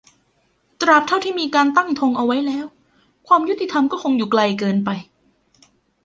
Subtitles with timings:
[0.81, 2.65] ตราบเท่าที่มีการตั้งธงเอาไว้แล้ว
[3.27, 4.89] ความยุติธรรมก็คงอยู่ไกลเกินไป